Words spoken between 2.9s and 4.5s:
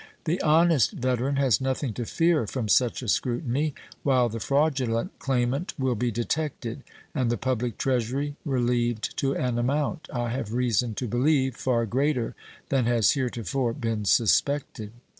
a scrutiny, while the